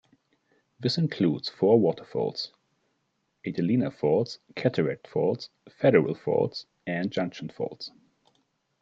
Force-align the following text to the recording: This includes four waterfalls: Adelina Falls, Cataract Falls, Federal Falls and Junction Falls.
This 0.79 0.97
includes 0.97 1.47
four 1.47 1.79
waterfalls: 1.79 2.51
Adelina 3.45 3.91
Falls, 3.91 4.39
Cataract 4.55 5.07
Falls, 5.07 5.51
Federal 5.69 6.15
Falls 6.15 6.65
and 6.87 7.11
Junction 7.11 7.49
Falls. 7.49 7.91